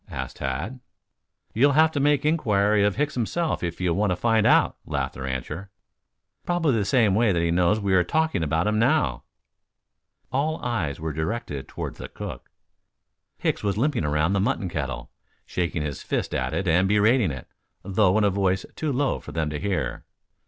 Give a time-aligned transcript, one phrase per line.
[0.09, 0.79] asked Tad.
[1.53, 5.13] "You'll have to make inquiry of Hicks himself if you want to find out," laughed
[5.13, 5.69] the rancher.
[6.43, 9.25] "Probably the same way that he knows we are talking about him now."
[10.31, 12.49] All eyes were directed toward the cook.
[13.37, 15.11] Hicks was limping around the mutton kettle,
[15.45, 17.47] shaking his fist at it and berating it,
[17.83, 20.03] though in a voice too low for them to hear.